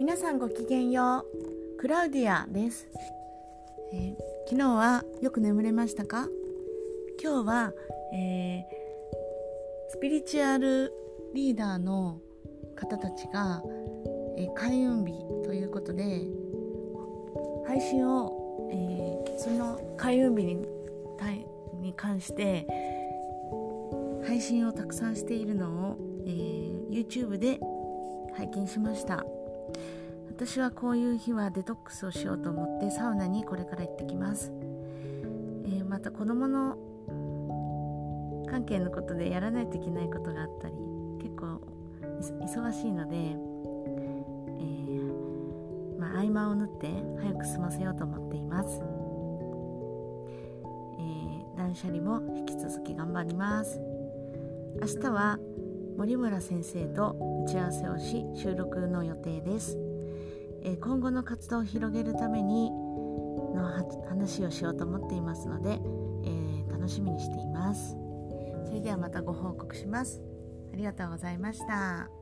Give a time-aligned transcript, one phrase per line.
[0.00, 1.24] 皆さんごきげんよ
[1.76, 1.78] う。
[1.80, 2.88] クラウディアです、
[3.92, 4.16] えー、
[4.48, 6.28] 昨日はよく眠れましたか？
[7.20, 7.72] 今日は、
[8.14, 8.62] えー、
[9.90, 10.92] スピリチュアル
[11.34, 12.20] リーダーの
[12.76, 13.60] 方たちが、
[14.36, 15.12] えー、開運日
[15.44, 16.22] ということで
[17.66, 20.66] 配信を、え、その開運日に
[21.82, 22.66] に関して
[24.24, 26.30] 配信をたくさんしているのを、え、
[26.90, 27.58] YouTube で
[28.34, 29.24] 拝見しました。
[30.38, 34.52] 私はこういう日はデトックスをしようと思ってサウナにこれから行ってきます、
[35.64, 36.78] えー、また子供の
[38.48, 40.74] 関係のことでやらないといけないことがあったり
[41.20, 41.60] 結構
[42.40, 46.86] 忙しいので、えー、まあ、合間を縫って
[47.20, 48.80] 早く済ませようと思っています、
[51.00, 53.80] えー、断捨離も引き続き頑張ります。
[54.80, 55.40] 明日は
[55.96, 59.97] 森村先生と打ち合わせをし収録の予定です。
[60.62, 62.70] え今後の活動を広げるために
[63.54, 67.96] の話をしようと思っていますので、えー、楽しみにしています
[68.66, 70.20] それではまたご報告します
[70.72, 72.17] ありがとうございました。